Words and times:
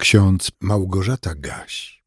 ksiądz 0.00 0.50
Małgorzata 0.60 1.34
Gaś. 1.34 2.02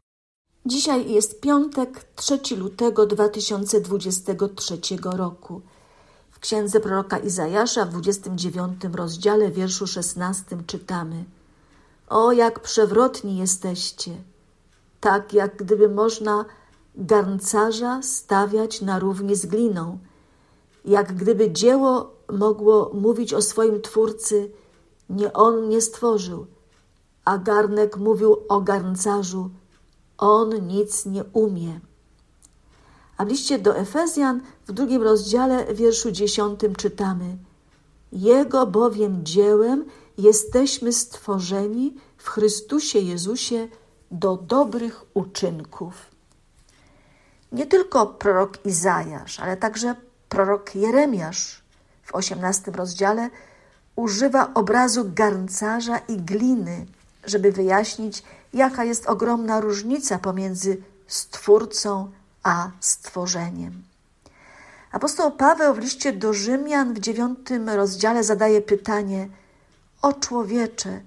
Dzisiaj 0.65 1.11
jest 1.11 1.41
piątek, 1.41 2.05
3 2.15 2.39
lutego 2.57 3.05
2023 3.05 4.77
roku. 5.03 5.61
W 6.31 6.39
księdze 6.39 6.79
proroka 6.79 7.17
Izajasza 7.17 7.85
w 7.85 7.89
29 7.89 8.83
rozdziale, 8.93 9.51
wierszu 9.51 9.87
16 9.87 10.57
czytamy: 10.67 11.25
O, 12.09 12.31
jak 12.31 12.59
przewrotni 12.59 13.37
jesteście! 13.37 14.11
Tak, 14.99 15.33
jak 15.33 15.55
gdyby 15.55 15.89
można 15.89 16.45
garncarza 16.95 18.01
stawiać 18.01 18.81
na 18.81 18.99
równi 18.99 19.35
z 19.35 19.45
gliną, 19.45 19.99
jak 20.85 21.15
gdyby 21.15 21.51
dzieło 21.51 22.15
mogło 22.31 22.91
mówić 22.93 23.33
o 23.33 23.41
swoim 23.41 23.81
twórcy: 23.81 24.51
Nie 25.09 25.33
on 25.33 25.65
mnie 25.65 25.81
stworzył 25.81 26.45
a 27.25 27.37
garnek 27.37 27.97
mówił 27.97 28.37
o 28.49 28.61
garncarzu: 28.61 29.49
On 30.17 30.67
nic 30.67 31.05
nie 31.05 31.23
umie. 31.23 31.79
A 33.17 33.25
w 33.25 33.27
liście 33.29 33.59
do 33.59 33.77
Efezjan 33.77 34.41
w 34.67 34.71
drugim 34.71 35.03
rozdziale, 35.03 35.73
wierszu 35.73 36.11
dziesiątym 36.11 36.75
czytamy: 36.75 37.37
Jego 38.11 38.67
bowiem 38.67 39.25
dziełem 39.25 39.85
jesteśmy 40.17 40.93
stworzeni 40.93 41.95
w 42.17 42.29
Chrystusie 42.29 42.99
Jezusie 42.99 43.67
do 44.11 44.37
dobrych 44.37 45.05
uczynków. 45.13 45.93
Nie 47.51 47.65
tylko 47.65 48.05
prorok 48.07 48.65
Izajasz, 48.65 49.39
ale 49.39 49.57
także 49.57 49.95
prorok 50.29 50.75
Jeremiasz 50.75 51.63
w 52.03 52.15
osiemnastym 52.15 52.75
rozdziale 52.75 53.29
używa 53.95 54.53
obrazu 54.53 55.11
garncarza 55.13 55.97
i 55.97 56.17
gliny 56.17 56.85
żeby 57.25 57.51
wyjaśnić, 57.51 58.23
jaka 58.53 58.83
jest 58.83 59.07
ogromna 59.07 59.61
różnica 59.61 60.19
pomiędzy 60.19 60.77
Stwórcą 61.07 62.11
a 62.43 62.71
stworzeniem. 62.79 63.83
Apostoł 64.91 65.31
Paweł 65.31 65.73
w 65.73 65.79
liście 65.79 66.13
do 66.13 66.33
Rzymian 66.33 66.93
w 66.93 66.99
dziewiątym 66.99 67.69
rozdziale 67.69 68.23
zadaje 68.23 68.61
pytanie: 68.61 69.29
O 70.01 70.13
człowiecze, 70.13 71.01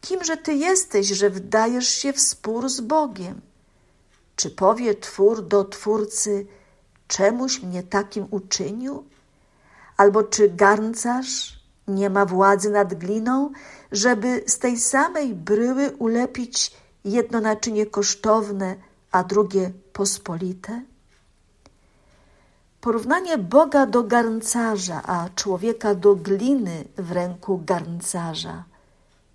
kimże 0.00 0.36
ty 0.36 0.54
jesteś, 0.54 1.06
że 1.06 1.30
wdajesz 1.30 1.88
się 1.88 2.12
w 2.12 2.20
spór 2.20 2.68
z 2.68 2.80
Bogiem? 2.80 3.40
Czy 4.36 4.50
powie 4.50 4.94
twór 4.94 5.46
do 5.46 5.64
twórcy, 5.64 6.46
czemuś 7.08 7.62
mnie 7.62 7.82
takim 7.82 8.26
uczynił? 8.30 9.04
Albo 9.96 10.22
czy 10.22 10.48
garncarz 10.48 11.61
nie 11.88 12.10
ma 12.10 12.26
władzy 12.26 12.70
nad 12.70 12.94
gliną, 12.94 13.50
żeby 13.92 14.44
z 14.46 14.58
tej 14.58 14.78
samej 14.78 15.34
bryły 15.34 15.90
ulepić 15.90 16.76
jedno 17.04 17.40
naczynie 17.40 17.86
kosztowne, 17.86 18.76
a 19.12 19.24
drugie 19.24 19.70
pospolite? 19.92 20.82
Porównanie 22.80 23.38
Boga 23.38 23.86
do 23.86 24.02
garncarza, 24.02 25.02
a 25.06 25.28
człowieka 25.34 25.94
do 25.94 26.14
gliny 26.14 26.84
w 26.96 27.12
ręku 27.12 27.62
garncarza 27.66 28.64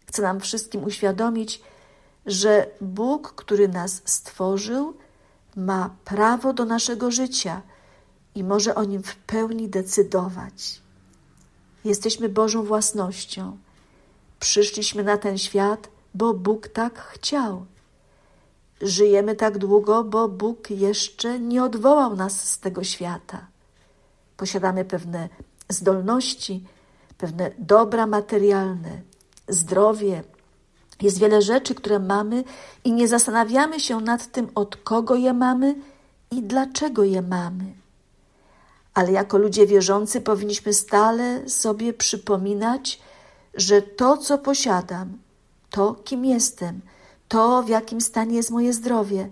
chce 0.07 0.21
nam 0.21 0.39
wszystkim 0.39 0.83
uświadomić, 0.83 1.61
że 2.25 2.67
Bóg, 2.81 3.33
który 3.35 3.67
nas 3.67 4.01
stworzył, 4.05 4.93
ma 5.55 5.89
prawo 6.05 6.53
do 6.53 6.65
naszego 6.65 7.11
życia 7.11 7.61
i 8.35 8.43
może 8.43 8.75
o 8.75 8.83
nim 8.83 9.03
w 9.03 9.15
pełni 9.15 9.69
decydować. 9.69 10.81
Jesteśmy 11.85 12.29
Bożą 12.29 12.63
własnością. 12.63 13.57
Przyszliśmy 14.39 15.03
na 15.03 15.17
ten 15.17 15.37
świat, 15.37 15.89
bo 16.13 16.33
Bóg 16.33 16.67
tak 16.67 16.99
chciał. 16.99 17.65
Żyjemy 18.81 19.35
tak 19.35 19.57
długo, 19.57 20.03
bo 20.03 20.27
Bóg 20.27 20.69
jeszcze 20.69 21.39
nie 21.39 21.63
odwołał 21.63 22.15
nas 22.15 22.49
z 22.49 22.59
tego 22.59 22.83
świata. 22.83 23.47
Posiadamy 24.37 24.85
pewne 24.85 25.29
zdolności, 25.69 26.63
pewne 27.17 27.51
dobra 27.57 28.07
materialne, 28.07 29.01
zdrowie. 29.47 30.23
Jest 31.01 31.19
wiele 31.19 31.41
rzeczy, 31.41 31.75
które 31.75 31.99
mamy 31.99 32.43
i 32.83 32.91
nie 32.91 33.07
zastanawiamy 33.07 33.79
się 33.79 34.01
nad 34.01 34.31
tym, 34.31 34.49
od 34.55 34.75
kogo 34.75 35.15
je 35.15 35.33
mamy 35.33 35.75
i 36.31 36.43
dlaczego 36.43 37.03
je 37.03 37.21
mamy 37.21 37.86
ale 38.97 39.11
jako 39.11 39.37
ludzie 39.37 39.67
wierzący 39.67 40.21
powinniśmy 40.21 40.73
stale 40.73 41.49
sobie 41.49 41.93
przypominać, 41.93 43.01
że 43.53 43.81
to, 43.81 44.17
co 44.17 44.37
posiadam, 44.37 45.17
to, 45.69 45.93
kim 45.93 46.25
jestem, 46.25 46.81
to, 47.27 47.63
w 47.63 47.69
jakim 47.69 48.01
stanie 48.01 48.35
jest 48.35 48.51
moje 48.51 48.73
zdrowie, 48.73 49.29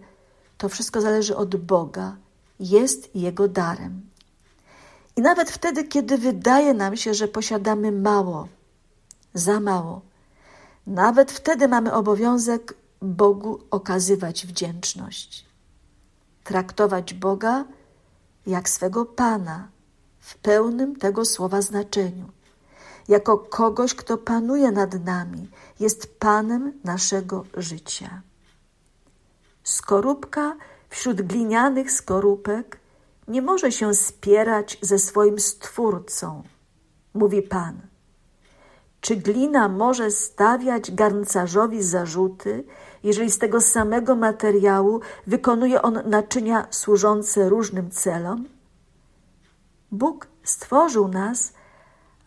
to 0.58 0.70
wszystko 0.70 1.02
zależy 1.02 1.36
od 1.36 1.56
Boga, 1.56 2.16
jest 2.60 3.16
Jego 3.16 3.48
darem. 3.48 4.02
I 5.16 5.22
nawet 5.22 5.52
wtedy, 5.52 5.84
kiedy 5.84 6.18
wydaje 6.18 6.74
nam 6.74 6.98
się, 6.98 7.14
że 7.14 7.28
posiadamy 7.28 7.92
mało, 7.92 8.48
za 9.34 9.60
mało, 9.60 10.02
nawet 10.88 11.32
wtedy 11.32 11.68
mamy 11.68 11.94
obowiązek 11.94 12.74
Bogu 13.02 13.60
okazywać 13.72 14.46
wdzięczność. 14.46 15.46
Traktować 16.44 17.14
Boga 17.14 17.66
jak 18.48 18.70
swego 18.70 19.06
Pana 19.06 19.68
w 20.20 20.38
pełnym 20.38 20.96
tego 20.96 21.26
słowa 21.26 21.62
znaczeniu, 21.62 22.30
jako 23.08 23.38
kogoś, 23.38 23.96
kto 23.96 24.18
panuje 24.18 24.72
nad 24.72 25.06
nami, 25.06 25.50
jest 25.80 26.20
Panem 26.20 26.74
naszego 26.84 27.46
życia. 27.58 28.22
Skorupka 29.64 30.56
wśród 30.90 31.22
glinianych 31.22 31.92
skorupek 31.92 32.80
nie 33.28 33.42
może 33.42 33.72
się 33.72 33.94
spierać 33.94 34.78
ze 34.82 35.00
swoim 35.00 35.40
Stwórcą, 35.40 36.44
mówi 37.14 37.42
Pan. 37.42 37.95
Czy 39.06 39.16
glina 39.16 39.68
może 39.70 40.12
stawiać 40.12 40.92
garncarzowi 40.92 41.84
zarzuty, 41.84 42.64
jeżeli 43.04 43.32
z 43.32 43.38
tego 43.38 43.62
samego 43.62 44.16
materiału 44.16 45.02
wykonuje 45.28 45.82
on 45.82 46.00
naczynia 46.06 46.68
służące 46.72 47.50
różnym 47.50 47.92
celom? 47.92 48.46
Bóg 49.92 50.28
stworzył 50.44 51.08
nas, 51.08 51.54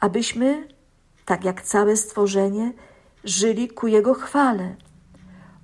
abyśmy, 0.00 0.68
tak 1.24 1.44
jak 1.44 1.62
całe 1.62 1.96
stworzenie, 1.96 2.72
żyli 3.24 3.68
ku 3.68 3.86
Jego 3.86 4.14
chwale. 4.14 4.76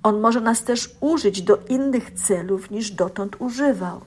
On 0.03 0.19
może 0.19 0.41
nas 0.41 0.63
też 0.63 0.95
użyć 0.99 1.41
do 1.41 1.57
innych 1.69 2.11
celów 2.11 2.71
niż 2.71 2.91
dotąd 2.91 3.35
używał. 3.39 4.01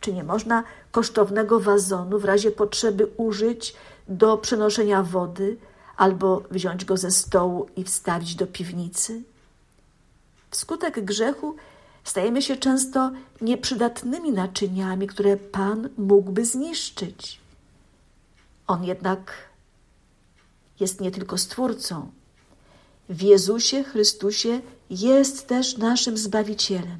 Czy 0.00 0.12
nie 0.12 0.24
można 0.24 0.64
kosztownego 0.90 1.60
wazonu 1.60 2.18
w 2.18 2.24
razie 2.24 2.50
potrzeby 2.50 3.06
użyć 3.16 3.74
do 4.08 4.38
przenoszenia 4.38 5.02
wody 5.02 5.56
albo 5.98 6.42
wziąć 6.50 6.84
go 6.84 6.96
ze 6.96 7.10
stołu 7.10 7.66
i 7.76 7.84
wstawić 7.84 8.34
do 8.34 8.46
piwnicy? 8.46 9.22
Wskutek 10.50 11.04
grzechu 11.04 11.56
stajemy 12.04 12.42
się 12.42 12.56
często 12.56 13.10
nieprzydatnymi 13.40 14.32
naczyniami, 14.32 15.06
które 15.06 15.36
Pan 15.36 15.88
mógłby 15.98 16.44
zniszczyć. 16.44 17.40
On 18.66 18.84
jednak 18.84 19.32
jest 20.80 21.00
nie 21.00 21.10
tylko 21.10 21.38
Stwórcą. 21.38 22.10
W 23.08 23.22
Jezusie 23.22 23.84
Chrystusie 23.84 24.60
jest 24.90 25.46
też 25.46 25.76
naszym 25.76 26.16
Zbawicielem. 26.16 26.98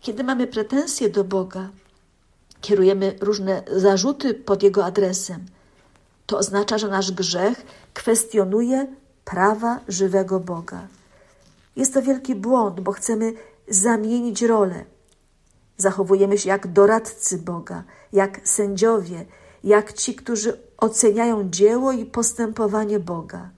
Kiedy 0.00 0.24
mamy 0.24 0.46
pretensje 0.46 1.10
do 1.10 1.24
Boga, 1.24 1.68
kierujemy 2.60 3.16
różne 3.20 3.62
zarzuty 3.76 4.34
pod 4.34 4.62
Jego 4.62 4.84
adresem, 4.84 5.46
to 6.28 6.38
oznacza, 6.38 6.78
że 6.78 6.88
nasz 6.88 7.12
grzech 7.12 7.66
kwestionuje 7.94 8.86
prawa 9.24 9.80
żywego 9.88 10.40
Boga. 10.40 10.88
Jest 11.76 11.94
to 11.94 12.02
wielki 12.02 12.34
błąd, 12.34 12.80
bo 12.80 12.92
chcemy 12.92 13.32
zamienić 13.68 14.42
rolę. 14.42 14.84
Zachowujemy 15.76 16.38
się 16.38 16.48
jak 16.48 16.66
doradcy 16.72 17.38
Boga, 17.38 17.82
jak 18.12 18.48
sędziowie, 18.48 19.24
jak 19.64 19.92
ci, 19.92 20.14
którzy 20.14 20.60
oceniają 20.76 21.50
dzieło 21.50 21.92
i 21.92 22.06
postępowanie 22.06 23.00
Boga. 23.00 23.50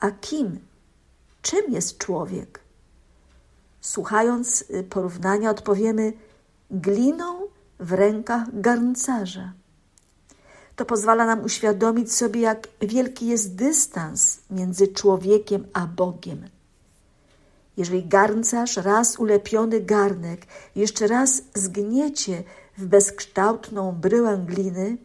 A 0.00 0.10
kim, 0.10 0.58
czym 1.42 1.72
jest 1.72 1.98
człowiek? 1.98 2.60
Słuchając 3.80 4.64
y, 4.70 4.82
porównania, 4.82 5.50
odpowiemy 5.50 6.12
gliną 6.70 7.40
w 7.78 7.92
rękach 7.92 8.60
garncarza. 8.60 9.59
To 10.80 10.84
pozwala 10.84 11.26
nam 11.26 11.44
uświadomić 11.44 12.12
sobie, 12.12 12.40
jak 12.40 12.68
wielki 12.80 13.26
jest 13.26 13.54
dystans 13.54 14.40
między 14.50 14.88
człowiekiem 14.88 15.66
a 15.72 15.86
Bogiem. 15.86 16.48
Jeżeli 17.76 18.06
garncarz 18.06 18.76
raz 18.76 19.18
ulepiony 19.18 19.80
garnek 19.80 20.46
jeszcze 20.76 21.06
raz 21.06 21.42
zgniecie 21.54 22.42
w 22.78 22.86
bezkształtną 22.86 23.92
bryłę 23.92 24.44
gliny, 24.46 24.96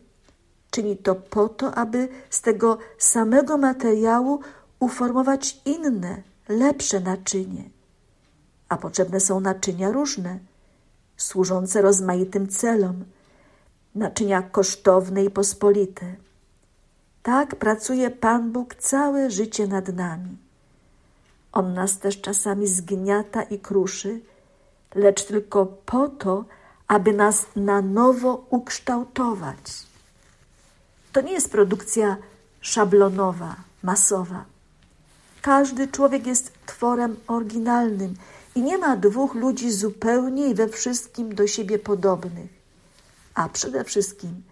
czyni 0.72 0.98
to 0.98 1.16
po 1.16 1.50
to, 1.50 1.76
aby 1.76 2.08
z 2.30 2.42
tego 2.42 2.78
samego 2.98 3.58
materiału 3.58 4.40
uformować 4.80 5.62
inne, 5.66 6.22
lepsze 6.50 7.00
naczynie, 7.00 7.64
a 8.70 8.78
potrzebne 8.78 9.20
są 9.20 9.40
naczynia 9.40 9.92
różne, 9.92 10.40
służące 11.18 11.82
rozmaitym 11.82 12.48
celom, 12.48 13.06
naczynia 13.96 14.42
kosztowne 14.42 15.24
i 15.24 15.30
pospolite. 15.30 16.16
Tak 17.24 17.56
pracuje 17.56 18.12
Pan 18.12 18.52
Bóg 18.52 18.76
całe 18.76 19.32
życie 19.32 19.68
nad 19.68 19.88
nami. 19.88 20.38
On 21.52 21.74
nas 21.74 22.00
też 22.00 22.22
czasami 22.22 22.68
zgniata 22.68 23.44
i 23.44 23.60
kruszy, 23.60 24.20
lecz 24.96 25.26
tylko 25.26 25.66
po 25.66 26.08
to, 26.08 26.46
aby 26.88 27.14
nas 27.14 27.46
na 27.56 27.82
nowo 27.82 28.46
ukształtować. 28.50 29.86
To 31.12 31.22
nie 31.22 31.32
jest 31.32 31.52
produkcja 31.52 32.18
szablonowa, 32.62 33.56
masowa. 33.84 34.46
Każdy 35.42 35.88
człowiek 35.88 36.28
jest 36.28 36.52
tworem 36.66 37.16
oryginalnym 37.28 38.16
i 38.56 38.62
nie 38.62 38.78
ma 38.78 38.98
dwóch 38.98 39.36
ludzi 39.36 39.72
zupełnie 39.72 40.48
i 40.48 40.56
we 40.56 40.70
wszystkim 40.70 41.36
do 41.36 41.48
siebie 41.48 41.80
podobnych. 41.80 42.65
A 43.36 43.50
przede 43.50 43.84
wszystkim 43.84 44.44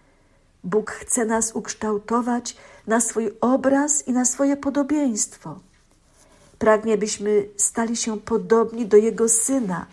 Bóg 0.64 0.90
chce 0.90 1.24
nas 1.24 1.52
ukształtować 1.52 2.56
na 2.86 3.00
swój 3.00 3.30
obraz 3.40 4.08
i 4.08 4.12
na 4.12 4.24
swoje 4.24 4.56
podobieństwo. 4.56 5.58
Pragnie, 6.58 6.98
byśmy 6.98 7.48
stali 7.56 7.96
się 7.96 8.20
podobni 8.20 8.86
do 8.86 8.96
Jego 8.96 9.28
Syna, 9.28 9.86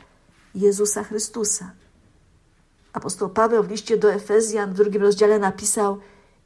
Jezusa 0.56 1.04
Chrystusa. 1.04 1.72
Apostoł 2.94 3.30
Paweł 3.30 3.64
w 3.64 3.70
liście 3.70 3.98
do 3.98 4.14
Efezjan 4.14 4.74
w 4.74 4.78
drugim 4.78 5.02
rozdziale 5.02 5.40
napisał: 5.40 5.98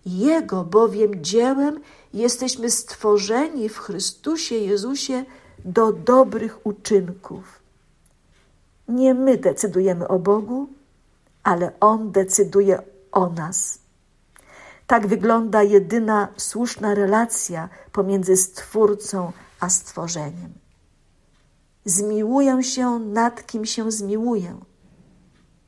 Jego 0.06 0.64
bowiem 0.64 1.24
dziełem 1.24 1.80
jesteśmy 2.14 2.72
stworzeni 2.72 3.70
w 3.70 3.78
Chrystusie 3.78 4.56
Jezusie 4.56 5.26
do 5.66 5.92
dobrych 5.92 6.66
uczynków. 6.66 7.60
Nie 8.88 9.14
my 9.14 9.38
decydujemy 9.38 10.08
o 10.08 10.20
Bogu, 10.20 10.70
ale 11.46 11.80
On 11.80 12.12
decyduje 12.12 12.82
o 13.12 13.30
nas. 13.30 13.80
Tak 14.88 15.08
wygląda 15.08 15.64
jedyna 15.64 16.28
słuszna 16.38 16.94
relacja 16.94 17.70
pomiędzy 17.92 18.38
Stwórcą 18.38 19.32
a 19.60 19.70
stworzeniem. 19.70 20.54
Zmiłuję 21.86 22.64
się 22.64 23.00
nad 23.00 23.48
kim 23.48 23.66
się 23.66 23.92
zmiłuję. 23.92 24.60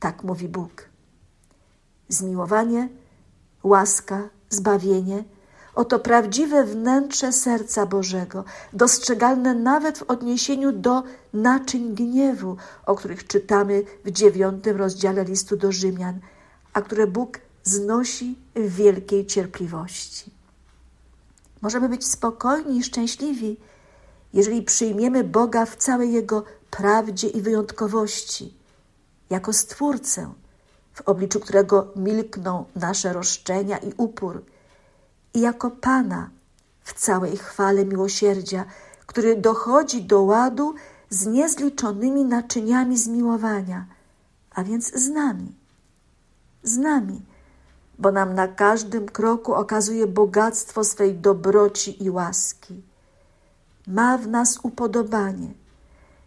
Tak 0.00 0.24
mówi 0.24 0.48
Bóg. 0.48 0.88
Zmiłowanie, 2.08 2.88
łaska, 3.62 4.28
zbawienie 4.50 5.24
oto 5.78 5.98
prawdziwe 5.98 6.64
wnętrze 6.64 7.32
serca 7.32 7.86
Bożego, 7.86 8.44
dostrzegalne 8.72 9.54
nawet 9.54 9.98
w 9.98 10.02
odniesieniu 10.02 10.72
do 10.72 11.02
naczyń 11.32 11.94
gniewu, 11.94 12.56
o 12.86 12.94
których 12.94 13.26
czytamy 13.26 13.82
w 14.04 14.10
dziewiątym 14.10 14.76
rozdziale 14.76 15.24
listu 15.24 15.56
do 15.56 15.72
Rzymian, 15.72 16.20
a 16.72 16.82
które 16.82 17.06
Bóg 17.06 17.40
znosi 17.64 18.38
w 18.54 18.74
wielkiej 18.74 19.26
cierpliwości. 19.26 20.30
Możemy 21.62 21.88
być 21.88 22.06
spokojni 22.06 22.78
i 22.78 22.84
szczęśliwi, 22.84 23.56
jeżeli 24.32 24.62
przyjmiemy 24.62 25.24
Boga 25.24 25.66
w 25.66 25.76
całej 25.76 26.12
Jego 26.12 26.44
prawdzie 26.70 27.28
i 27.28 27.40
wyjątkowości, 27.40 28.54
jako 29.30 29.52
Stwórcę, 29.52 30.32
w 30.94 31.00
obliczu 31.00 31.40
którego 31.40 31.92
milkną 31.96 32.64
nasze 32.76 33.12
roszczenia 33.12 33.78
i 33.78 33.92
upór, 33.96 34.42
i 35.34 35.40
jako 35.40 35.70
Pana 35.70 36.30
w 36.82 36.92
całej 36.92 37.36
chwale 37.36 37.84
miłosierdzia, 37.84 38.64
który 39.06 39.36
dochodzi 39.36 40.02
do 40.02 40.22
ładu 40.22 40.74
z 41.10 41.26
niezliczonymi 41.26 42.24
naczyniami 42.24 42.98
zmiłowania, 42.98 43.86
a 44.50 44.64
więc 44.64 44.94
z 44.94 45.08
nami. 45.08 45.54
Z 46.62 46.76
nami, 46.76 47.22
bo 47.98 48.12
nam 48.12 48.34
na 48.34 48.48
każdym 48.48 49.06
kroku 49.06 49.54
okazuje 49.54 50.06
bogactwo 50.06 50.84
swej 50.84 51.14
dobroci 51.14 52.04
i 52.04 52.10
łaski. 52.10 52.82
Ma 53.86 54.18
w 54.18 54.28
nas 54.28 54.58
upodobanie, 54.62 55.48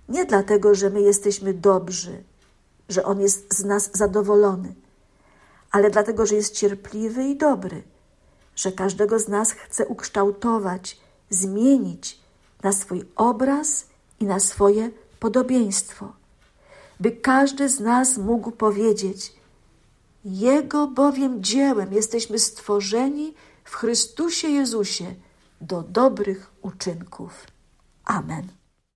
nie 0.10 0.26
dlatego, 0.26 0.76
że 0.76 0.90
my 0.90 1.02
jesteśmy 1.02 1.54
dobrzy, 1.54 2.24
że 2.90 3.04
On 3.06 3.22
jest 3.22 3.54
z 3.54 3.64
nas 3.66 3.90
zadowolony, 3.94 4.74
ale 5.72 5.90
dlatego, 5.90 6.26
że 6.26 6.36
jest 6.36 6.56
cierpliwy 6.56 7.24
i 7.24 7.38
dobry, 7.38 7.84
że 8.62 8.72
każdego 8.72 9.20
z 9.20 9.28
nas 9.28 9.52
chce 9.52 9.88
ukształtować, 9.88 10.98
zmienić 11.30 12.20
na 12.64 12.74
swój 12.74 13.04
obraz 13.16 13.86
i 14.20 14.26
na 14.26 14.40
swoje 14.40 14.90
podobieństwo, 15.20 16.14
by 17.00 17.12
każdy 17.12 17.70
z 17.70 17.80
nas 17.80 18.18
mógł 18.18 18.52
powiedzieć: 18.52 19.34
Jego 20.26 20.88
bowiem 20.88 21.44
dziełem 21.44 21.94
jesteśmy 21.94 22.40
stworzeni 22.40 23.34
w 23.64 23.76
Chrystusie 23.76 24.48
Jezusie 24.48 25.16
do 25.62 25.82
dobrych 25.82 26.52
uczynków. 26.62 27.48
Amen. 28.06 28.61